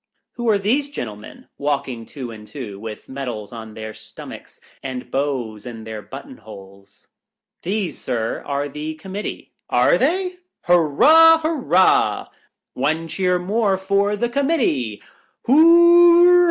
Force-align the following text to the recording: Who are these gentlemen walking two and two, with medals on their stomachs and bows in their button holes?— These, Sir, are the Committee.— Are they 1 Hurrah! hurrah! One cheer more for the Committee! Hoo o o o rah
Who 0.31 0.49
are 0.49 0.57
these 0.57 0.89
gentlemen 0.89 1.45
walking 1.59 2.07
two 2.07 2.31
and 2.31 2.47
two, 2.47 2.79
with 2.79 3.07
medals 3.07 3.53
on 3.53 3.75
their 3.75 3.93
stomachs 3.93 4.59
and 4.81 5.11
bows 5.11 5.63
in 5.63 5.83
their 5.83 6.01
button 6.01 6.37
holes?— 6.37 7.05
These, 7.61 8.01
Sir, 8.01 8.41
are 8.47 8.67
the 8.67 8.95
Committee.— 8.95 9.53
Are 9.83 9.99
they 9.99 10.37
1 10.65 10.77
Hurrah! 10.79 11.37
hurrah! 11.43 12.29
One 12.73 13.07
cheer 13.07 13.37
more 13.37 13.77
for 13.77 14.15
the 14.15 14.27
Committee! 14.27 15.03
Hoo 15.43 15.51
o 15.51 16.21
o 16.21 16.21
o 16.21 16.25
rah 16.29 16.31